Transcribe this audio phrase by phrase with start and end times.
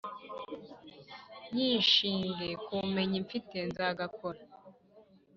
[1.53, 4.41] nyishinge kubumenyi mfite nzagakora